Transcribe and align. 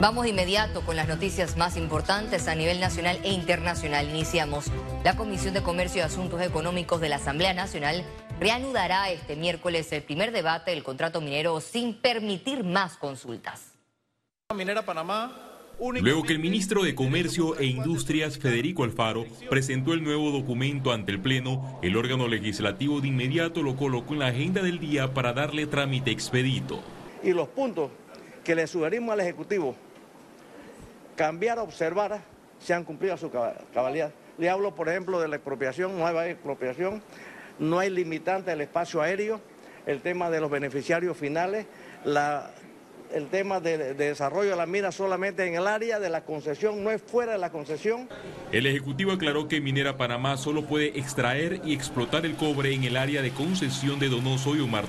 Vamos 0.00 0.22
de 0.22 0.30
inmediato 0.30 0.82
con 0.82 0.94
las 0.94 1.08
noticias 1.08 1.56
más 1.56 1.76
importantes 1.76 2.46
a 2.46 2.54
nivel 2.54 2.78
nacional 2.78 3.18
e 3.24 3.32
internacional. 3.32 4.08
Iniciamos. 4.08 4.66
La 5.02 5.16
Comisión 5.16 5.54
de 5.54 5.62
Comercio 5.64 6.00
y 6.00 6.04
Asuntos 6.04 6.40
Económicos 6.40 7.00
de 7.00 7.08
la 7.08 7.16
Asamblea 7.16 7.52
Nacional 7.52 8.04
reanudará 8.38 9.10
este 9.10 9.34
miércoles 9.34 9.90
el 9.90 10.04
primer 10.04 10.30
debate 10.30 10.70
del 10.70 10.84
contrato 10.84 11.20
minero 11.20 11.60
sin 11.60 11.94
permitir 11.94 12.62
más 12.62 12.96
consultas. 12.96 13.72
Minera 14.54 14.84
Panamá 14.84 15.44
Luego 16.00 16.22
que 16.22 16.32
el 16.32 16.38
ministro 16.38 16.84
de 16.84 16.94
Comercio 16.94 17.56
e 17.58 17.66
Industrias, 17.66 18.38
Federico 18.38 18.84
Alfaro, 18.84 19.26
presentó 19.50 19.94
el 19.94 20.04
nuevo 20.04 20.30
documento 20.30 20.92
ante 20.92 21.10
el 21.12 21.20
Pleno, 21.20 21.78
el 21.82 21.96
órgano 21.96 22.28
legislativo 22.28 23.00
de 23.00 23.08
inmediato 23.08 23.62
lo 23.62 23.76
colocó 23.76 24.14
en 24.14 24.20
la 24.20 24.26
agenda 24.28 24.62
del 24.62 24.78
día 24.78 25.12
para 25.12 25.32
darle 25.32 25.66
trámite 25.66 26.12
expedito. 26.12 26.82
Y 27.22 27.32
los 27.32 27.48
puntos 27.48 27.90
que 28.42 28.56
le 28.56 28.66
sugerimos 28.66 29.12
al 29.12 29.20
Ejecutivo 29.20 29.76
cambiar, 31.18 31.58
observar, 31.58 32.20
se 32.60 32.72
han 32.72 32.84
cumplido 32.84 33.14
a 33.14 33.16
su 33.18 33.30
cabalidad. 33.74 34.12
Le 34.38 34.48
hablo, 34.48 34.74
por 34.74 34.88
ejemplo, 34.88 35.20
de 35.20 35.26
la 35.26 35.36
expropiación, 35.36 35.98
no 35.98 36.06
hay 36.06 36.30
expropiación, 36.30 37.02
no 37.58 37.80
hay 37.80 37.90
limitante 37.90 38.52
del 38.52 38.60
espacio 38.60 39.02
aéreo, 39.02 39.40
el 39.84 40.00
tema 40.00 40.30
de 40.30 40.40
los 40.40 40.48
beneficiarios 40.48 41.16
finales, 41.16 41.66
el 42.04 43.26
tema 43.30 43.58
de, 43.58 43.94
desarrollo 43.94 44.50
de 44.50 44.56
la 44.56 44.66
mina 44.66 44.92
solamente 44.92 45.44
en 45.44 45.56
el 45.56 45.66
área 45.66 45.98
de 45.98 46.08
la 46.08 46.24
concesión, 46.24 46.84
no 46.84 46.92
es 46.92 47.02
fuera 47.02 47.32
de 47.32 47.38
la 47.38 47.50
concesión. 47.50 48.08
El 48.52 48.66
Ejecutivo 48.66 49.10
aclaró 49.10 49.48
que 49.48 49.60
Minera 49.60 49.96
Panamá 49.96 50.36
solo 50.36 50.66
puede 50.66 50.98
extraer 51.00 51.60
y 51.64 51.74
explotar 51.74 52.26
el 52.26 52.36
cobre 52.36 52.72
en 52.72 52.84
el 52.84 52.96
área 52.96 53.22
de 53.22 53.32
concesión 53.32 53.98
de 53.98 54.08
Donoso 54.08 54.54
y 54.54 54.60
Omar. 54.60 54.84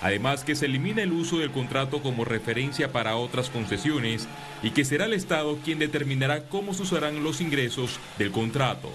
Además 0.00 0.44
que 0.44 0.54
se 0.54 0.66
elimina 0.66 1.02
el 1.02 1.12
uso 1.12 1.38
del 1.38 1.50
contrato 1.50 2.00
como 2.02 2.24
referencia 2.24 2.92
para 2.92 3.16
otras 3.16 3.50
concesiones 3.50 4.28
y 4.62 4.70
que 4.70 4.84
será 4.84 5.06
el 5.06 5.12
Estado 5.12 5.58
quien 5.64 5.80
determinará 5.80 6.48
cómo 6.48 6.72
se 6.72 6.82
usarán 6.82 7.24
los 7.24 7.40
ingresos 7.40 7.98
del 8.16 8.30
contrato. 8.30 8.90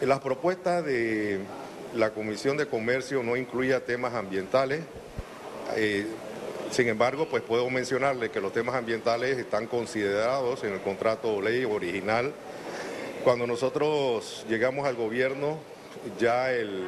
Las 0.00 0.20
propuestas 0.20 0.84
de 0.84 1.40
la 1.94 2.10
Comisión 2.10 2.56
de 2.56 2.66
Comercio 2.66 3.22
no 3.24 3.36
incluye 3.36 3.78
temas 3.80 4.14
ambientales. 4.14 4.82
Eh, 5.74 6.06
sin 6.70 6.88
embargo, 6.88 7.28
pues 7.28 7.42
puedo 7.42 7.68
mencionarle 7.68 8.30
que 8.30 8.40
los 8.40 8.52
temas 8.52 8.76
ambientales 8.76 9.38
están 9.38 9.66
considerados 9.66 10.62
en 10.62 10.74
el 10.74 10.80
contrato 10.80 11.40
ley 11.40 11.64
original. 11.64 12.32
Cuando 13.24 13.46
nosotros 13.46 14.46
llegamos 14.48 14.86
al 14.86 14.94
gobierno, 14.94 15.58
ya 16.20 16.52
el 16.52 16.84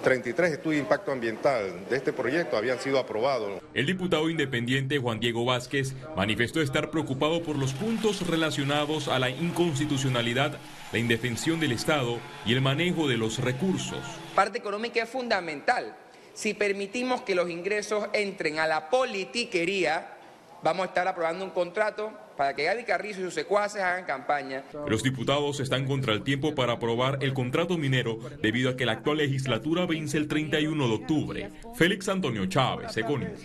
33 0.00 0.52
estudios 0.52 0.76
de 0.76 0.82
impacto 0.82 1.12
ambiental 1.12 1.88
de 1.88 1.96
este 1.96 2.12
proyecto 2.12 2.56
habían 2.56 2.78
sido 2.80 2.98
aprobados. 2.98 3.62
El 3.74 3.86
diputado 3.86 4.28
independiente 4.30 4.98
Juan 4.98 5.20
Diego 5.20 5.44
Vázquez 5.44 5.94
manifestó 6.16 6.60
estar 6.60 6.90
preocupado 6.90 7.42
por 7.42 7.56
los 7.56 7.72
puntos 7.72 8.26
relacionados 8.26 9.08
a 9.08 9.18
la 9.18 9.30
inconstitucionalidad, 9.30 10.58
la 10.92 10.98
indefensión 10.98 11.60
del 11.60 11.72
Estado 11.72 12.18
y 12.46 12.52
el 12.52 12.60
manejo 12.60 13.08
de 13.08 13.16
los 13.16 13.38
recursos. 13.38 14.00
Parte 14.34 14.58
económica 14.58 15.02
es 15.02 15.08
fundamental. 15.08 15.96
Si 16.32 16.54
permitimos 16.54 17.22
que 17.22 17.34
los 17.34 17.50
ingresos 17.50 18.08
entren 18.12 18.58
a 18.58 18.66
la 18.66 18.88
politiquería, 18.88 20.16
vamos 20.62 20.84
a 20.84 20.86
estar 20.86 21.06
aprobando 21.08 21.44
un 21.44 21.50
contrato 21.50 22.12
para 22.36 22.54
que 22.54 22.64
Gaby 22.64 22.84
Carrizo 22.84 23.20
y 23.20 23.24
sus 23.24 23.34
secuaces 23.34 23.82
hagan 23.82 24.04
campaña. 24.04 24.64
Los 24.86 25.02
diputados 25.02 25.60
están 25.60 25.86
contra 25.86 26.14
el 26.14 26.22
tiempo 26.22 26.54
para 26.54 26.74
aprobar 26.74 27.18
el 27.20 27.34
contrato 27.34 27.76
minero 27.76 28.18
debido 28.40 28.70
a 28.70 28.76
que 28.76 28.86
la 28.86 28.92
actual 28.92 29.18
legislatura 29.18 29.86
vence 29.86 30.16
el 30.16 30.26
31 30.26 30.88
de 30.88 30.94
octubre. 30.94 31.50
Félix 31.74 32.08
Antonio 32.08 32.46
Chávez, 32.46 32.96
Econius. 32.96 33.40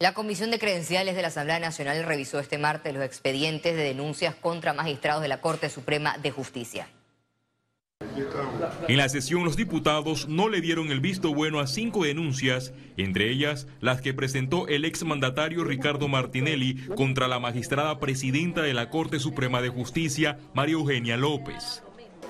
La 0.00 0.12
Comisión 0.12 0.50
de 0.50 0.58
Credenciales 0.58 1.14
de 1.14 1.22
la 1.22 1.28
Asamblea 1.28 1.60
Nacional 1.60 2.02
revisó 2.02 2.40
este 2.40 2.58
martes 2.58 2.92
los 2.92 3.04
expedientes 3.04 3.76
de 3.76 3.84
denuncias 3.84 4.34
contra 4.34 4.72
magistrados 4.72 5.22
de 5.22 5.28
la 5.28 5.40
Corte 5.40 5.70
Suprema 5.70 6.18
de 6.18 6.32
Justicia. 6.32 6.88
En 8.88 8.96
la 8.96 9.08
sesión 9.08 9.44
los 9.44 9.56
diputados 9.56 10.28
no 10.28 10.48
le 10.48 10.60
dieron 10.60 10.90
el 10.90 11.00
visto 11.00 11.34
bueno 11.34 11.60
a 11.60 11.66
cinco 11.66 12.04
denuncias, 12.04 12.72
entre 12.96 13.30
ellas 13.30 13.66
las 13.80 14.00
que 14.00 14.14
presentó 14.14 14.68
el 14.68 14.84
exmandatario 14.84 15.64
Ricardo 15.64 16.08
Martinelli 16.08 16.86
contra 16.96 17.28
la 17.28 17.38
magistrada 17.38 17.98
presidenta 17.98 18.62
de 18.62 18.74
la 18.74 18.90
Corte 18.90 19.18
Suprema 19.18 19.62
de 19.62 19.68
Justicia, 19.68 20.38
María 20.54 20.74
Eugenia 20.74 21.16
López. 21.16 21.82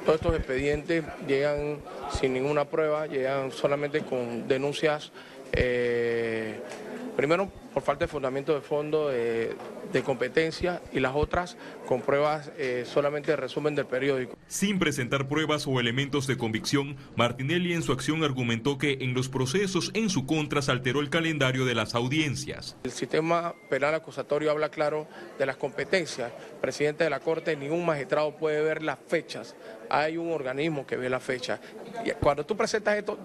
Todos 0.05 0.17
estos 0.21 0.37
expedientes 0.37 1.05
llegan 1.27 1.79
sin 2.13 2.35
ninguna 2.35 2.67
prueba, 2.67 3.07
llegan 3.07 3.51
solamente 3.51 4.01
con 4.01 4.47
denuncias, 4.47 5.13
eh, 5.53 6.61
primero 7.17 7.51
por 7.75 7.83
falta 7.83 8.05
de 8.05 8.09
fundamento 8.09 8.55
de 8.55 8.61
fondo 8.61 9.09
de, 9.09 9.57
competencia 10.05 10.81
y 10.93 11.01
las 11.01 11.15
otras 11.15 11.57
con 11.87 12.03
pruebas 12.03 12.53
eh, 12.59 12.85
solamente 12.87 13.31
de 13.31 13.37
resumen 13.37 13.75
del 13.75 13.87
periódico. 13.87 14.37
Sin 14.49 14.79
presentar 14.79 15.29
pruebas 15.29 15.67
o 15.67 15.81
elementos 15.81 16.27
de 16.27 16.37
convicción, 16.37 16.97
Martinelli 17.17 17.73
en 17.73 17.83
su 17.83 17.93
acción 17.93 18.23
argumentó 18.23 18.77
que 18.77 18.99
en 19.01 19.15
los 19.15 19.29
procesos 19.29 19.91
en 19.95 20.11
su 20.11 20.27
contra 20.27 20.63
se 20.63 20.73
alteró 20.73 21.01
el 21.01 21.11
calendario 21.11 21.65
de 21.65 21.75
las 21.75 21.95
audiencias. 21.95 22.77
El 22.85 22.93
sistema 22.93 23.55
penal 23.71 23.95
acusatorio 23.95 24.51
habla 24.51 24.69
claro 24.69 25.07
de 25.39 25.47
las 25.47 25.57
competencias. 25.57 26.33
Presidente 26.61 27.05
de 27.05 27.11
la 27.11 27.21
Corte, 27.21 27.57
ningún 27.57 27.85
magistrado 27.85 28.37
puede 28.37 28.63
ver 28.63 28.83
las 28.83 28.99
fechas. 29.07 29.57
Hay 29.91 30.17
un 30.17 30.33
organismo 30.33 30.87
que 30.87 30.97
ve 30.97 31.09
la 31.09 31.21
fecha. 31.21 31.61
Y 32.05 32.11
cuando 32.13 32.45
tú 32.45 32.57
presentas 32.57 32.97
esto, 32.97 33.19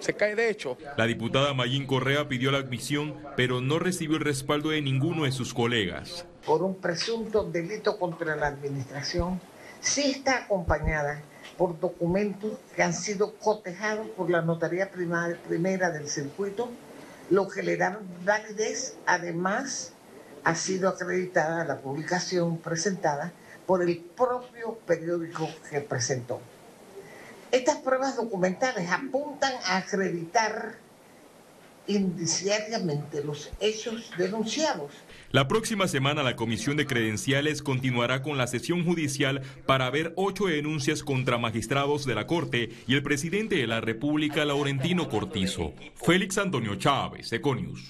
se 0.00 0.14
cae 0.14 0.34
de 0.34 0.50
hecho. 0.50 0.76
La 0.96 1.06
diputada 1.06 1.54
Mayín 1.54 1.86
Correa 1.86 2.28
pidió 2.28 2.50
la 2.50 2.58
admisión, 2.58 3.14
pero 3.36 3.60
no 3.60 3.78
recibió 3.84 4.16
el 4.16 4.24
respaldo 4.24 4.70
de 4.70 4.82
ninguno 4.82 5.24
de 5.24 5.32
sus 5.32 5.54
colegas. 5.54 6.24
Por 6.46 6.62
un 6.62 6.74
presunto 6.76 7.44
delito 7.44 7.98
contra 7.98 8.34
la 8.34 8.48
administración, 8.48 9.40
sí 9.80 10.10
está 10.10 10.44
acompañada 10.44 11.22
por 11.56 11.78
documentos 11.78 12.58
que 12.74 12.82
han 12.82 12.94
sido 12.94 13.34
cotejados 13.34 14.08
por 14.08 14.30
la 14.30 14.42
notaría 14.42 14.90
primera 14.90 15.90
del 15.90 16.08
circuito, 16.08 16.70
lo 17.30 17.48
que 17.48 17.62
le 17.62 17.76
da 17.76 18.00
validez. 18.24 18.96
Además, 19.06 19.92
ha 20.42 20.54
sido 20.54 20.88
acreditada 20.88 21.64
la 21.64 21.78
publicación 21.78 22.58
presentada 22.58 23.32
por 23.66 23.82
el 23.82 23.98
propio 23.98 24.78
periódico 24.86 25.48
que 25.70 25.80
presentó. 25.80 26.40
Estas 27.50 27.76
pruebas 27.76 28.16
documentales 28.16 28.90
apuntan 28.90 29.52
a 29.66 29.76
acreditar 29.76 30.74
indiciariamente 31.86 33.22
los 33.24 33.50
hechos 33.60 34.10
denunciados. 34.16 34.92
La 35.30 35.48
próxima 35.48 35.88
semana 35.88 36.22
la 36.22 36.36
Comisión 36.36 36.76
de 36.76 36.86
Credenciales 36.86 37.62
continuará 37.62 38.22
con 38.22 38.38
la 38.38 38.46
sesión 38.46 38.84
judicial 38.84 39.42
para 39.66 39.90
ver 39.90 40.12
ocho 40.16 40.46
denuncias 40.46 41.02
contra 41.02 41.38
magistrados 41.38 42.06
de 42.06 42.14
la 42.14 42.26
Corte 42.26 42.70
y 42.86 42.94
el 42.94 43.02
presidente 43.02 43.56
de 43.56 43.66
la 43.66 43.80
República, 43.80 44.44
Laurentino 44.44 45.08
Cortizo. 45.08 45.74
Félix 45.94 46.38
Antonio 46.38 46.76
Chávez, 46.76 47.32
Econius. 47.32 47.80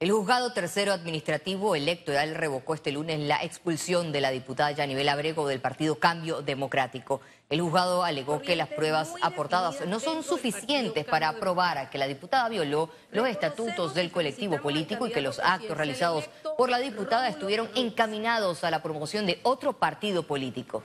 El 0.00 0.12
juzgado 0.12 0.54
tercero 0.54 0.94
administrativo 0.94 1.76
electoral 1.76 2.34
revocó 2.34 2.72
este 2.72 2.90
lunes 2.90 3.20
la 3.20 3.44
expulsión 3.44 4.12
de 4.12 4.22
la 4.22 4.30
diputada 4.30 4.70
Yanibel 4.70 5.10
Abrego 5.10 5.46
del 5.46 5.60
partido 5.60 5.96
Cambio 5.96 6.40
Democrático. 6.40 7.20
El 7.50 7.60
juzgado 7.60 8.02
alegó 8.02 8.40
que 8.40 8.56
las 8.56 8.68
pruebas 8.70 9.12
aportadas 9.20 9.86
no 9.86 10.00
son 10.00 10.22
suficientes 10.22 11.04
para 11.04 11.34
probar 11.34 11.90
que 11.90 11.98
la 11.98 12.06
diputada 12.06 12.48
violó 12.48 12.88
los 13.12 13.28
estatutos 13.28 13.92
del 13.92 14.10
colectivo 14.10 14.58
político 14.62 15.06
y 15.06 15.12
que 15.12 15.20
los 15.20 15.38
actos 15.38 15.76
realizados 15.76 16.30
por 16.56 16.70
la 16.70 16.78
diputada 16.78 17.28
estuvieron 17.28 17.68
encaminados 17.74 18.64
a 18.64 18.70
la 18.70 18.82
promoción 18.82 19.26
de 19.26 19.38
otro 19.42 19.74
partido 19.74 20.22
político. 20.22 20.82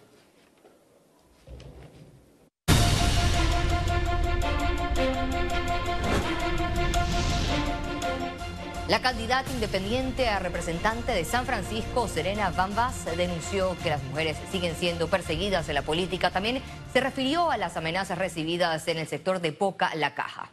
La 8.87 9.01
candidata 9.01 9.49
independiente 9.49 10.29
a 10.29 10.37
representante 10.37 11.11
de 11.11 11.25
San 11.25 11.47
Francisco, 11.47 12.07
Serena 12.07 12.51
Bambas, 12.51 13.05
denunció 13.17 13.75
que 13.81 13.89
las 13.89 14.03
mujeres 14.03 14.37
siguen 14.51 14.75
siendo 14.75 15.07
perseguidas 15.07 15.67
en 15.69 15.73
la 15.73 15.81
política. 15.81 16.29
También 16.29 16.61
se 16.93 16.99
refirió 16.99 17.49
a 17.49 17.57
las 17.57 17.77
amenazas 17.77 18.19
recibidas 18.19 18.87
en 18.87 18.99
el 18.99 19.07
sector 19.07 19.41
de 19.41 19.53
Poca 19.53 19.95
La 19.95 20.13
Caja. 20.13 20.51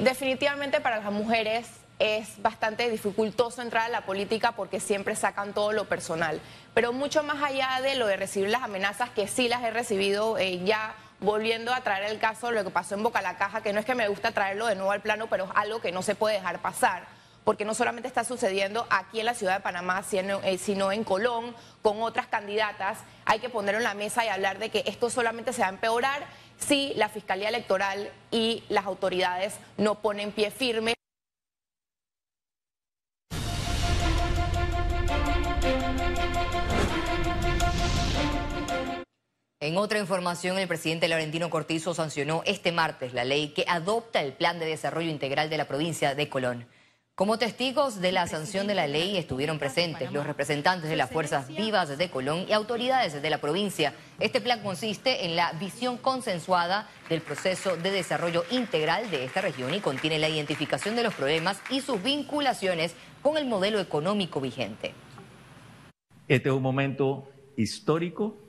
Definitivamente 0.00 0.80
para 0.80 0.98
las 0.98 1.12
mujeres 1.12 1.68
es 2.00 2.42
bastante 2.42 2.90
dificultoso 2.90 3.62
entrar 3.62 3.84
a 3.84 3.88
la 3.88 4.00
política 4.00 4.52
porque 4.52 4.80
siempre 4.80 5.14
sacan 5.14 5.54
todo 5.54 5.70
lo 5.70 5.84
personal. 5.84 6.40
Pero 6.74 6.92
mucho 6.92 7.22
más 7.22 7.40
allá 7.40 7.80
de 7.82 7.94
lo 7.94 8.08
de 8.08 8.16
recibir 8.16 8.50
las 8.50 8.62
amenazas, 8.62 9.10
que 9.10 9.28
sí 9.28 9.48
las 9.48 9.62
he 9.62 9.70
recibido 9.70 10.38
eh, 10.38 10.60
ya 10.64 10.96
volviendo 11.20 11.72
a 11.72 11.80
traer 11.80 12.10
el 12.10 12.18
caso 12.18 12.48
de 12.48 12.54
lo 12.54 12.64
que 12.64 12.70
pasó 12.70 12.94
en 12.94 13.02
Boca 13.02 13.22
la 13.22 13.38
Caja, 13.38 13.62
que 13.62 13.72
no 13.72 13.80
es 13.80 13.86
que 13.86 13.94
me 13.94 14.08
gusta 14.08 14.32
traerlo 14.32 14.66
de 14.66 14.74
nuevo 14.74 14.92
al 14.92 15.00
plano, 15.00 15.26
pero 15.28 15.44
es 15.44 15.50
algo 15.54 15.80
que 15.80 15.92
no 15.92 16.02
se 16.02 16.14
puede 16.14 16.36
dejar 16.36 16.60
pasar 16.60 17.16
porque 17.46 17.64
no 17.64 17.74
solamente 17.74 18.08
está 18.08 18.24
sucediendo 18.24 18.88
aquí 18.90 19.20
en 19.20 19.26
la 19.26 19.32
ciudad 19.32 19.54
de 19.54 19.60
Panamá, 19.60 20.02
eh, 20.10 20.58
sino, 20.58 20.90
en 20.90 21.04
Colón, 21.04 21.54
con 21.80 22.02
otras 22.02 22.26
candidatas. 22.26 22.98
Hay 23.24 23.38
que 23.38 23.48
ponerlo 23.48 23.78
en 23.78 23.84
la 23.84 23.94
mesa 23.94 24.24
y 24.24 24.28
hablar 24.28 24.58
de 24.58 24.68
que 24.68 24.82
esto 24.84 25.10
solamente 25.10 25.52
se 25.52 25.60
va 25.60 25.68
a 25.68 25.70
empeorar 25.70 26.26
si 26.58 26.92
la 26.96 27.08
Fiscalía 27.08 27.48
Electoral 27.48 28.10
y 28.32 28.64
las 28.68 28.84
autoridades 28.84 29.54
no 29.76 29.94
ponen 29.94 30.32
pie 30.32 30.50
firme. 30.50 30.95
En 39.58 39.78
otra 39.78 39.98
información, 39.98 40.58
el 40.58 40.68
presidente 40.68 41.08
Laurentino 41.08 41.48
Cortizo 41.48 41.94
sancionó 41.94 42.42
este 42.44 42.72
martes 42.72 43.14
la 43.14 43.24
ley 43.24 43.54
que 43.54 43.64
adopta 43.66 44.20
el 44.20 44.34
Plan 44.34 44.58
de 44.58 44.66
Desarrollo 44.66 45.08
Integral 45.08 45.48
de 45.48 45.56
la 45.56 45.66
provincia 45.66 46.14
de 46.14 46.28
Colón. 46.28 46.66
Como 47.14 47.38
testigos 47.38 48.02
de 48.02 48.12
la 48.12 48.26
sanción 48.26 48.66
de 48.66 48.74
la 48.74 48.86
ley 48.86 49.16
estuvieron 49.16 49.58
presentes 49.58 50.12
los 50.12 50.26
representantes 50.26 50.90
de 50.90 50.96
las 50.96 51.10
fuerzas 51.10 51.48
vivas 51.48 51.96
de 51.96 52.10
Colón 52.10 52.44
y 52.46 52.52
autoridades 52.52 53.22
de 53.22 53.30
la 53.30 53.40
provincia. 53.40 53.94
Este 54.20 54.42
plan 54.42 54.62
consiste 54.62 55.24
en 55.24 55.36
la 55.36 55.52
visión 55.54 55.96
consensuada 55.96 56.90
del 57.08 57.22
proceso 57.22 57.78
de 57.78 57.90
desarrollo 57.90 58.44
integral 58.50 59.10
de 59.10 59.24
esta 59.24 59.40
región 59.40 59.72
y 59.72 59.80
contiene 59.80 60.18
la 60.18 60.28
identificación 60.28 60.96
de 60.96 61.02
los 61.02 61.14
problemas 61.14 61.62
y 61.70 61.80
sus 61.80 62.02
vinculaciones 62.02 62.94
con 63.22 63.38
el 63.38 63.46
modelo 63.46 63.80
económico 63.80 64.38
vigente. 64.38 64.92
Este 66.28 66.50
es 66.50 66.54
un 66.54 66.62
momento 66.62 67.30
histórico 67.56 68.45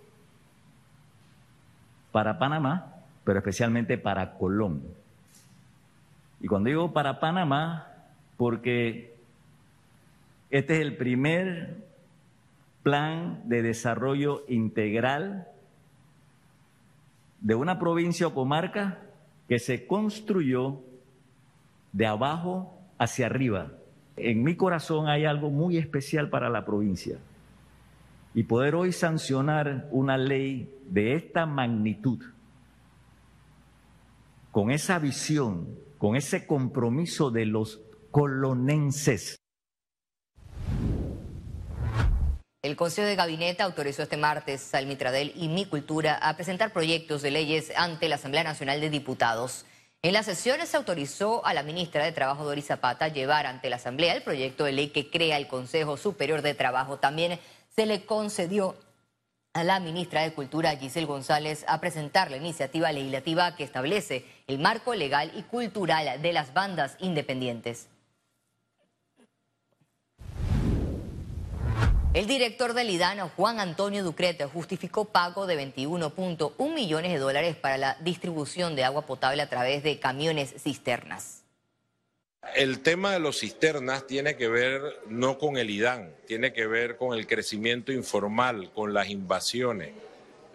para 2.11 2.39
Panamá, 2.39 2.95
pero 3.23 3.39
especialmente 3.39 3.97
para 3.97 4.33
Colón. 4.37 4.83
Y 6.39 6.47
cuando 6.47 6.69
digo 6.69 6.93
para 6.93 7.19
Panamá, 7.19 7.87
porque 8.37 9.15
este 10.49 10.75
es 10.75 10.81
el 10.81 10.95
primer 10.95 11.87
plan 12.83 13.41
de 13.45 13.61
desarrollo 13.61 14.43
integral 14.47 15.47
de 17.41 17.55
una 17.55 17.79
provincia 17.79 18.27
o 18.27 18.33
comarca 18.33 18.99
que 19.47 19.59
se 19.59 19.87
construyó 19.87 20.81
de 21.91 22.05
abajo 22.05 22.77
hacia 22.97 23.25
arriba. 23.25 23.71
En 24.15 24.43
mi 24.43 24.55
corazón 24.55 25.07
hay 25.07 25.25
algo 25.25 25.49
muy 25.49 25.77
especial 25.77 26.29
para 26.29 26.49
la 26.49 26.65
provincia. 26.65 27.17
Y 28.37 28.43
poder 28.43 28.75
hoy 28.75 28.93
sancionar 28.93 29.87
una 29.89 30.15
ley 30.15 30.71
de 30.83 31.15
esta 31.15 31.47
magnitud, 31.47 32.23
con 34.51 34.69
esa 34.69 34.99
visión, 34.99 35.75
con 35.97 36.15
ese 36.15 36.45
compromiso 36.45 37.31
de 37.31 37.47
los 37.47 37.81
colonenses. 38.11 39.37
El 42.61 42.75
Consejo 42.75 43.07
de 43.07 43.15
Gabinete 43.15 43.63
autorizó 43.63 44.03
este 44.03 44.17
martes 44.17 44.71
al 44.75 44.85
Mitradel 44.85 45.33
y 45.35 45.47
Mi 45.47 45.65
Cultura 45.65 46.13
a 46.13 46.35
presentar 46.35 46.71
proyectos 46.71 47.23
de 47.23 47.31
leyes 47.31 47.73
ante 47.75 48.07
la 48.07 48.17
Asamblea 48.17 48.43
Nacional 48.43 48.79
de 48.79 48.91
Diputados. 48.91 49.65
En 50.03 50.13
las 50.13 50.27
sesiones 50.27 50.69
se 50.69 50.77
autorizó 50.77 51.43
a 51.43 51.55
la 51.55 51.63
ministra 51.63 52.05
de 52.05 52.11
Trabajo, 52.11 52.45
Doris 52.45 52.67
Zapata, 52.67 53.07
llevar 53.07 53.47
ante 53.47 53.71
la 53.71 53.77
Asamblea 53.77 54.13
el 54.13 54.21
proyecto 54.21 54.63
de 54.63 54.73
ley 54.73 54.89
que 54.89 55.09
crea 55.09 55.37
el 55.37 55.47
Consejo 55.47 55.97
Superior 55.97 56.43
de 56.43 56.53
Trabajo. 56.53 56.97
También 56.97 57.39
se 57.77 57.85
le 57.85 58.05
concedió 58.05 58.75
a 59.53 59.63
la 59.63 59.79
ministra 59.79 60.23
de 60.23 60.33
Cultura, 60.33 60.75
Giselle 60.77 61.05
González, 61.05 61.63
a 61.67 61.79
presentar 61.79 62.31
la 62.31 62.37
iniciativa 62.37 62.91
legislativa 62.91 63.55
que 63.55 63.63
establece 63.63 64.25
el 64.47 64.57
marco 64.57 64.95
legal 64.95 65.31
y 65.35 65.43
cultural 65.43 66.19
de 66.19 66.33
las 66.33 66.55
bandas 66.55 66.97
independientes. 66.99 67.87
El 72.15 72.25
director 72.25 72.73
del 72.73 72.89
IDAN, 72.89 73.29
Juan 73.29 73.59
Antonio 73.59 74.03
Ducrete, 74.03 74.45
justificó 74.45 75.05
pago 75.05 75.45
de 75.45 75.71
21.1 75.71 76.73
millones 76.73 77.11
de 77.11 77.19
dólares 77.19 77.55
para 77.55 77.77
la 77.77 77.95
distribución 77.99 78.75
de 78.75 78.85
agua 78.85 79.03
potable 79.03 79.43
a 79.43 79.49
través 79.49 79.83
de 79.83 79.99
camiones 79.99 80.51
cisternas. 80.57 81.43
El 82.57 82.79
tema 82.79 83.11
de 83.11 83.19
los 83.19 83.39
cisternas 83.39 84.07
tiene 84.07 84.35
que 84.35 84.47
ver 84.47 84.81
no 85.07 85.37
con 85.37 85.57
el 85.57 85.69
IDAN, 85.69 86.11
tiene 86.25 86.53
que 86.53 86.65
ver 86.65 86.97
con 86.97 87.15
el 87.15 87.27
crecimiento 87.27 87.91
informal, 87.91 88.71
con 88.73 88.95
las 88.95 89.09
invasiones. 89.09 89.91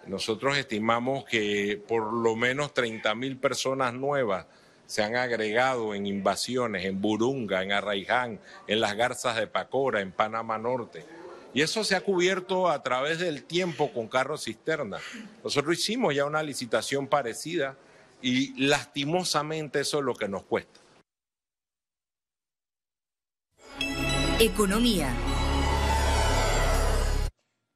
Nosotros 0.07 0.59
estimamos 0.59 1.25
que 1.25 1.81
por 1.87 2.13
lo 2.13 2.35
menos 2.35 2.75
30 2.75 3.15
mil 3.15 3.37
personas 3.37 3.95
nuevas 3.95 4.47
se 4.87 5.05
han 5.05 5.15
agregado 5.15 5.95
en 5.95 6.07
invasiones 6.07 6.85
en 6.87 7.01
Burunga, 7.01 7.63
en 7.63 7.71
Arraiján, 7.71 8.41
en 8.67 8.81
las 8.81 8.97
Garzas 8.97 9.37
de 9.37 9.47
Pacora, 9.47 10.01
en 10.01 10.11
Panamá 10.11 10.59
Norte. 10.59 11.05
Y 11.55 11.63
eso 11.63 11.85
se 11.85 11.95
ha 11.95 12.01
cubierto 12.01 12.69
a 12.69 12.83
través 12.83 13.21
del 13.21 13.45
tiempo 13.45 13.93
con 13.93 14.09
carros 14.09 14.45
cisterna. 14.45 14.99
Nosotros 15.45 15.79
hicimos 15.79 16.15
ya 16.15 16.25
una 16.25 16.43
licitación 16.43 17.07
parecida 17.07 17.77
y 18.21 18.61
lastimosamente 18.67 19.81
eso 19.81 19.99
es 19.99 20.05
lo 20.05 20.15
que 20.15 20.27
nos 20.27 20.43
cuesta. 20.43 20.83
Economía. 24.41 25.15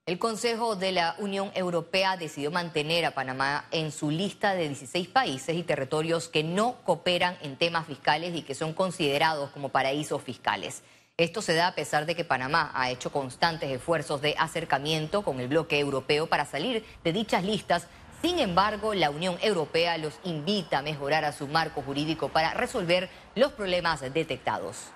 El 0.06 0.19
Consejo 0.19 0.75
de 0.75 0.91
la 0.91 1.14
Unión 1.19 1.53
Europea 1.55 2.17
decidió 2.17 2.50
mantener 2.50 3.05
a 3.05 3.12
Panamá 3.12 3.67
en 3.70 3.93
su 3.93 4.11
lista 4.11 4.55
de 4.55 4.69
16 4.69 5.08
países 5.08 5.55
y 5.55 5.62
territorios 5.62 6.29
que 6.29 6.43
no 6.43 6.76
cooperan 6.85 7.37
en 7.43 7.56
temas 7.56 7.87
fiscales 7.87 8.35
y 8.35 8.43
que 8.43 8.55
son 8.55 8.73
considerados 8.73 9.50
como 9.50 9.69
paraísos 9.69 10.23
fiscales. 10.23 10.82
Esto 11.17 11.41
se 11.41 11.55
da 11.55 11.69
a 11.69 11.75
pesar 11.75 12.05
de 12.06 12.17
que 12.17 12.25
Panamá 12.25 12.73
ha 12.75 12.91
hecho 12.91 13.12
constantes 13.12 13.70
esfuerzos 13.70 14.20
de 14.20 14.35
acercamiento 14.38 15.23
con 15.23 15.41
el 15.41 15.49
bloque 15.49 15.79
europeo 15.79 16.26
para 16.26 16.47
salir 16.47 16.85
de 17.05 17.12
dichas 17.12 17.44
listas. 17.44 17.87
Sin 18.23 18.38
embargo, 18.38 18.94
la 18.94 19.11
Unión 19.11 19.37
Europea 19.43 19.99
los 19.99 20.14
invita 20.25 20.79
a 20.79 20.82
mejorar 20.82 21.25
a 21.25 21.32
su 21.32 21.47
marco 21.47 21.82
jurídico 21.82 22.29
para 22.29 22.55
resolver 22.55 23.08
los 23.35 23.53
problemas 23.53 24.00
detectados. 24.00 24.91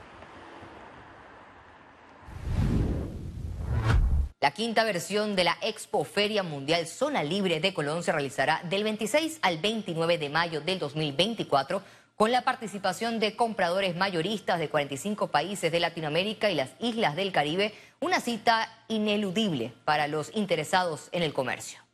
La 4.43 4.53
quinta 4.53 4.85
versión 4.85 5.37
de 5.37 5.45
la 5.45 5.59
Expo 5.61 6.03
Feria 6.03 6.43
Mundial 6.43 6.87
Zona 6.87 7.23
Libre 7.23 7.61
de 7.61 7.75
Colón 7.75 8.03
se 8.03 8.11
realizará 8.11 8.63
del 8.71 8.85
26 8.85 9.39
al 9.43 9.59
29 9.59 10.17
de 10.17 10.31
mayo 10.31 10.63
del 10.63 10.79
2024 10.79 11.83
con 12.17 12.33
la 12.33 12.41
participación 12.41 13.21
de 13.21 13.37
compradores 13.37 13.97
mayoristas 13.97 14.59
de 14.59 14.71
45 14.71 15.27
países 15.27 15.71
de 15.71 15.81
Latinoamérica 15.81 16.51
y 16.51 16.55
las 16.55 16.71
islas 16.81 17.17
del 17.17 17.33
Caribe, 17.33 17.75
una 18.01 18.19
cita 18.21 18.73
ineludible 18.89 19.75
para 19.85 20.09
los 20.09 20.35
interesados 20.35 21.11
en 21.13 21.23
el 21.23 21.35
comercio. 21.35 21.90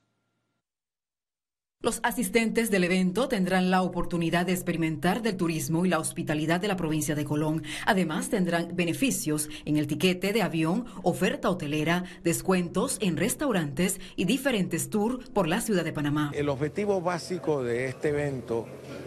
Los 1.82 2.00
asistentes 2.02 2.70
del 2.70 2.84
evento 2.84 3.28
tendrán 3.28 3.70
la 3.70 3.82
oportunidad 3.82 4.46
de 4.46 4.52
experimentar 4.52 5.20
del 5.22 5.36
turismo 5.36 5.84
y 5.84 5.88
la 5.88 5.98
hospitalidad 5.98 6.58
de 6.58 6.68
la 6.68 6.76
provincia 6.76 7.14
de 7.14 7.24
Colón. 7.24 7.62
Además, 7.84 8.30
tendrán 8.30 8.74
beneficios 8.74 9.48
en 9.66 9.76
el 9.76 9.86
tiquete 9.86 10.32
de 10.32 10.42
avión, 10.42 10.86
oferta 11.02 11.48
hotelera, 11.50 12.02
descuentos 12.24 12.98
en 13.00 13.16
restaurantes 13.16 14.00
y 14.16 14.24
diferentes 14.24 14.90
tours 14.90 15.28
por 15.28 15.46
la 15.46 15.60
ciudad 15.60 15.84
de 15.84 15.92
Panamá. 15.92 16.32
El 16.34 16.48
objetivo 16.48 17.02
básico 17.02 17.62
de 17.62 17.86
este 17.86 18.08
evento 18.08 18.66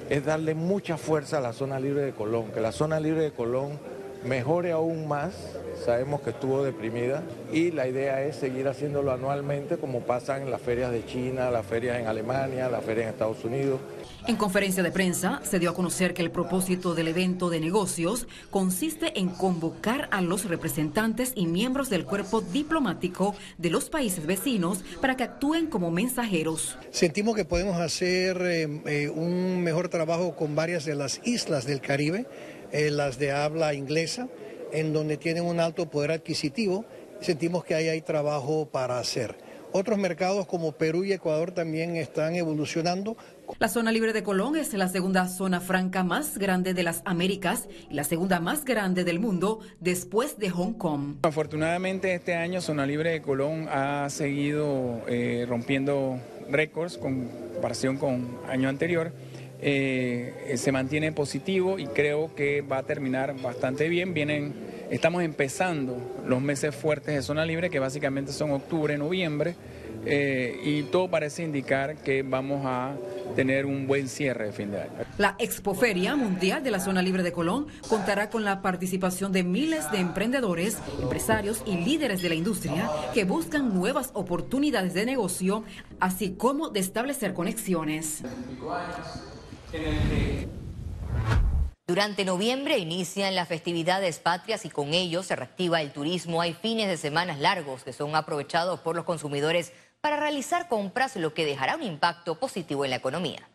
es 0.10 0.24
darle 0.24 0.54
mucha 0.54 0.98
fuerza 0.98 1.40
a 1.40 1.42
la 1.42 1.54
zona 1.54 1.80
libre 1.80 2.04
de 2.04 2.14
Colón, 2.14 2.52
que 2.54 2.62
la 2.62 2.72
zona 2.72 3.00
libre 3.00 3.24
de 3.24 3.32
Colón 3.32 3.80
mejore 4.24 4.72
aún 4.72 5.08
más. 5.08 5.34
Sabemos 5.86 6.22
que 6.22 6.32
estuvo 6.32 6.64
deprimida 6.64 7.24
y 7.52 7.72
la 7.72 7.88
idea 7.88 8.24
es 8.24 8.36
seguir 8.36 8.68
haciéndolo 8.68 9.12
anualmente 9.12 9.78
como 9.78 10.02
pasa 10.02 10.42
en 10.42 10.52
las 10.52 10.62
ferias 10.62 10.92
de 10.92 11.06
China, 11.06 11.50
las 11.52 11.66
ferias 11.66 12.00
en 12.00 12.08
Alemania, 12.08 12.70
las 12.70 12.84
ferias 12.84 13.06
en 13.06 13.14
Estados 13.14 13.44
Unidos. 13.46 13.80
En 14.28 14.36
conferencia 14.36 14.84
de 14.84 14.92
prensa 14.92 15.42
se 15.44 15.60
dio 15.60 15.72
a 15.72 15.74
conocer 15.74 16.14
que 16.14 16.22
el 16.22 16.30
propósito 16.30 16.94
del 16.94 17.08
evento 17.08 17.50
de 17.50 17.60
negocios 17.60 18.28
consiste 18.50 19.18
en 19.20 19.30
convocar 19.30 20.10
a 20.12 20.22
los 20.22 20.46
representantes 20.46 21.32
y 21.36 21.48
miembros 21.48 21.90
del 21.90 22.06
cuerpo 22.06 22.42
diplomático 22.42 23.34
de 23.58 23.70
los 23.70 23.90
países 23.90 24.28
vecinos 24.28 24.84
para 25.02 25.16
que 25.16 25.24
actúen 25.24 25.68
como 25.68 25.90
mensajeros. 25.90 26.78
Sentimos 26.92 27.36
que 27.36 27.46
podemos 27.46 27.78
hacer 27.78 28.38
eh, 28.42 28.82
eh, 28.86 29.10
un 29.10 29.64
mejor 29.64 29.88
trabajo 29.88 30.36
con 30.36 30.54
varias 30.54 30.86
de 30.86 30.96
las 30.96 31.22
islas 31.26 31.66
del 31.66 31.82
Caribe, 31.82 32.28
eh, 32.72 32.92
las 32.92 33.20
de 33.20 33.32
habla 33.32 33.74
inglesa, 33.74 34.28
en 34.72 34.94
donde 34.94 35.18
tienen 35.18 35.46
un 35.46 35.60
alto 35.60 35.90
poder 35.90 36.12
adquisitivo. 36.12 36.86
Sentimos 37.22 37.64
que 37.66 37.76
ahí 37.76 37.90
hay 37.90 38.02
trabajo 38.02 38.70
para 38.72 39.00
hacer. 39.00 39.36
Otros 39.72 40.00
mercados 40.00 40.48
como 40.48 40.72
Perú 40.72 41.04
y 41.04 41.14
Ecuador 41.14 41.52
también 41.52 41.96
están 41.96 42.36
evolucionando. 42.36 43.18
La 43.60 43.68
zona 43.68 43.92
libre 43.92 44.14
de 44.14 44.24
Colón 44.24 44.56
es 44.56 44.74
la 44.74 44.88
segunda 44.88 45.28
zona 45.28 45.62
franca 45.62 46.04
más 46.04 46.40
grande 46.40 46.74
de 46.74 46.82
las 46.82 47.04
Américas 47.06 47.68
y 47.88 47.94
la 47.94 48.04
segunda 48.04 48.40
más 48.40 48.66
grande 48.66 49.04
del 49.04 49.20
mundo 49.20 49.60
después 49.80 50.40
de 50.40 50.50
Hong 50.50 50.74
Kong. 50.74 51.18
Afortunadamente 51.22 52.16
este 52.16 52.34
año 52.34 52.62
Zona 52.62 52.88
Libre 52.88 53.12
de 53.12 53.22
Colón 53.22 53.68
ha 53.70 54.10
seguido 54.10 55.02
eh, 55.08 55.46
rompiendo 55.48 56.20
récords 56.50 56.98
con 56.98 57.28
comparación 57.60 57.98
con 57.98 58.40
año 58.48 58.70
anterior. 58.70 59.12
Eh, 59.62 60.54
se 60.56 60.72
mantiene 60.72 61.12
positivo 61.12 61.80
y 61.80 61.88
creo 61.88 62.34
que 62.34 62.62
va 62.62 62.78
a 62.78 62.84
terminar 62.84 63.36
bastante 63.42 63.90
bien. 63.90 64.14
Vienen 64.14 64.54
Estamos 64.90 65.22
empezando 65.22 65.98
los 66.26 66.42
meses 66.42 66.76
fuertes 66.76 67.14
de 67.14 67.22
zona 67.22 67.46
libre, 67.46 67.70
que 67.70 67.78
básicamente 67.78 68.34
son 68.34 68.52
octubre, 68.52 68.98
noviembre. 68.98 69.56
eh, 70.06 70.60
y 70.64 70.84
todo 70.84 71.10
parece 71.10 71.44
indicar 71.44 71.98
que 71.98 72.24
vamos 72.24 72.66
a 72.66 72.96
tener 73.36 73.66
un 73.66 73.86
buen 73.86 74.08
cierre 74.08 74.46
de 74.46 74.52
fin 74.54 74.72
de 74.72 74.82
año. 74.82 74.92
La 75.18 75.36
Expoferia 75.38 76.16
Mundial 76.16 76.64
de 76.64 76.72
la 76.72 76.80
Zona 76.80 77.02
Libre 77.02 77.22
de 77.22 77.32
Colón 77.34 77.68
contará 77.88 78.30
con 78.30 78.44
la 78.46 78.62
participación 78.62 79.32
de 79.32 79.44
miles 79.44 79.92
de 79.92 80.00
emprendedores, 80.00 80.78
empresarios 81.02 81.62
y 81.68 81.76
líderes 81.76 82.22
de 82.22 82.30
la 82.30 82.36
industria 82.36 82.90
que 83.14 83.26
buscan 83.26 83.74
nuevas 83.74 84.12
oportunidades 84.14 84.94
de 84.94 85.06
negocio, 85.06 85.64
así 86.00 86.32
como 86.32 86.70
de 86.70 86.80
establecer 86.80 87.34
conexiones. 87.34 88.24
Durante 91.88 92.24
noviembre 92.24 92.78
inician 92.78 93.36
las 93.36 93.48
festividades 93.48 94.20
patrias 94.20 94.64
y 94.66 94.70
con 94.70 94.94
ello 94.94 95.24
se 95.24 95.36
reactiva 95.36 95.82
el 95.82 95.92
turismo. 95.92 96.42
Hay 96.42 96.54
fines 96.54 96.88
de 96.88 96.98
semanas 96.98 97.40
largos 97.40 97.84
que 97.84 97.94
son 97.94 98.16
aprovechados 98.16 98.80
por 98.80 98.96
los 98.96 99.06
consumidores 99.06 99.74
para 100.02 100.18
realizar 100.18 100.68
compras, 100.68 101.16
lo 101.16 101.34
que 101.34 101.46
dejará 101.46 101.76
un 101.76 101.84
impacto 101.84 102.36
positivo 102.36 102.86
en 102.86 102.92
la 102.92 102.98
economía. 102.98 103.50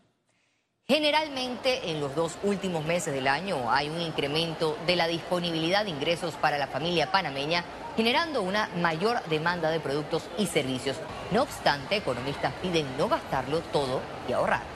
Generalmente 0.87 1.91
en 1.91 2.01
los 2.01 2.15
dos 2.15 2.37
últimos 2.43 2.85
meses 2.85 3.15
del 3.15 3.27
año 3.27 3.71
hay 3.71 3.89
un 3.89 4.03
incremento 4.03 4.77
de 4.87 4.97
la 4.97 5.07
disponibilidad 5.07 5.85
de 5.85 5.91
ingresos 5.91 6.35
para 6.35 6.59
la 6.59 6.67
familia 6.67 7.11
panameña, 7.11 7.65
generando 7.97 8.43
una 8.43 8.69
mayor 8.77 9.23
demanda 9.31 9.71
de 9.71 9.81
productos 9.81 10.25
y 10.37 10.47
servicios. 10.47 10.97
No 11.31 11.43
obstante, 11.43 11.97
economistas 11.97 12.53
piden 12.61 12.99
no 12.99 13.09
gastarlo 13.09 13.61
todo 13.61 14.03
y 14.29 14.33
ahorrar. 14.33 14.74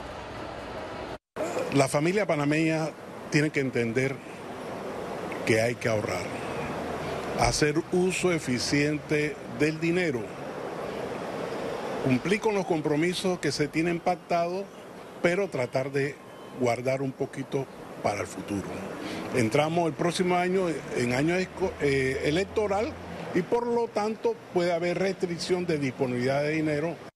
La 1.74 1.86
familia 1.86 2.26
panameña 2.26 2.88
tiene 3.30 3.50
que 3.50 3.60
entender 3.60 4.16
que 5.44 5.60
hay 5.60 5.74
que 5.74 5.90
ahorrar, 5.90 6.24
hacer 7.40 7.74
uso 7.92 8.32
eficiente 8.32 9.36
del 9.58 9.78
dinero, 9.78 10.22
cumplir 12.04 12.40
con 12.40 12.54
los 12.54 12.64
compromisos 12.64 13.38
que 13.38 13.52
se 13.52 13.68
tienen 13.68 14.00
pactados, 14.00 14.64
pero 15.20 15.48
tratar 15.48 15.92
de 15.92 16.14
guardar 16.58 17.02
un 17.02 17.12
poquito 17.12 17.66
para 18.02 18.22
el 18.22 18.26
futuro. 18.26 18.66
Entramos 19.36 19.88
el 19.88 19.92
próximo 19.92 20.36
año 20.36 20.68
en 20.96 21.12
año 21.12 21.36
eh, 21.36 22.22
electoral 22.24 22.94
y 23.34 23.42
por 23.42 23.66
lo 23.66 23.88
tanto 23.88 24.34
puede 24.54 24.72
haber 24.72 24.98
restricción 24.98 25.66
de 25.66 25.76
disponibilidad 25.76 26.42
de 26.42 26.50
dinero 26.50 27.07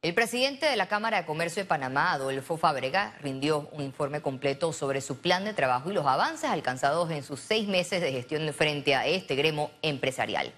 El 0.00 0.14
presidente 0.14 0.66
de 0.66 0.76
la 0.76 0.86
Cámara 0.86 1.18
de 1.18 1.26
Comercio 1.26 1.60
de 1.60 1.68
Panamá, 1.68 2.12
Adolfo 2.12 2.56
Fábrega, 2.56 3.16
rindió 3.20 3.68
un 3.72 3.82
informe 3.82 4.22
completo 4.22 4.72
sobre 4.72 5.00
su 5.00 5.18
plan 5.18 5.44
de 5.44 5.54
trabajo 5.54 5.90
y 5.90 5.92
los 5.92 6.06
avances 6.06 6.48
alcanzados 6.48 7.10
en 7.10 7.24
sus 7.24 7.40
seis 7.40 7.66
meses 7.66 8.00
de 8.00 8.12
gestión 8.12 8.52
frente 8.54 8.94
a 8.94 9.08
este 9.08 9.34
gremo 9.34 9.72
empresarial. 9.82 10.52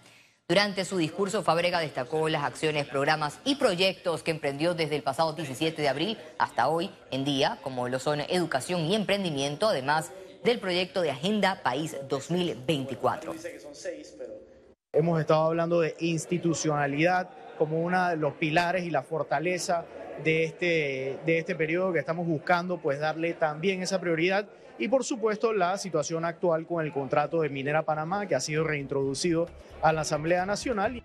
Durante 0.47 0.85
su 0.85 0.99
discurso, 0.99 1.43
Fábrega 1.43 1.81
destacó 1.81 2.29
las 2.29 2.45
acciones, 2.45 2.87
programas 2.87 3.39
y 3.47 3.55
proyectos 3.55 4.23
que 4.23 4.31
emprendió 4.31 4.75
desde 4.75 4.97
el 4.97 5.03
pasado 5.03 5.33
17 5.33 5.81
de 5.81 5.89
abril 5.89 6.19
hasta 6.37 6.69
hoy 6.69 6.91
en 7.11 7.25
día, 7.25 7.59
como 7.63 7.89
lo 7.89 7.99
son 7.99 8.21
educación 8.21 8.83
y 8.83 8.95
emprendimiento, 8.95 9.69
además 9.69 10.13
del 10.45 10.61
proyecto 10.61 11.01
de 11.01 11.13
Agenda 11.13 11.63
País 11.63 11.97
2024. 12.11 13.35
Hemos 14.93 15.21
estado 15.21 15.45
hablando 15.45 15.79
de 15.79 15.95
institucionalidad, 16.01 17.31
como 17.57 17.81
uno 17.81 18.09
de 18.09 18.17
los 18.17 18.35
pilares 18.35 18.83
y 18.85 18.91
la 18.91 19.05
fortaleza 19.05 19.85
de 20.25 20.43
este, 20.43 21.21
de 21.25 21.39
este 21.39 21.55
periodo 21.55 21.93
que 21.93 22.01
estamos 22.01 22.27
buscando, 22.27 22.79
pues 22.79 22.99
darle 22.99 23.35
también 23.35 23.83
esa 23.83 24.01
prioridad. 24.01 24.49
Y 24.81 24.89
por 24.89 25.05
supuesto 25.05 25.53
la 25.53 25.79
situación 25.79 26.25
actual 26.25 26.67
con 26.67 26.85
el 26.85 26.93
contrato 26.93 27.43
de 27.43 27.51
Minera 27.51 27.85
Panamá, 27.85 28.27
que 28.27 28.35
ha 28.35 28.41
sido 28.41 28.65
reintroducido 28.65 29.49
a 29.81 29.93
la 29.93 30.01
Asamblea 30.01 30.45
Nacional. 30.45 31.05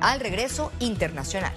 Al 0.00 0.18
regreso 0.18 0.72
internacional. 0.80 1.52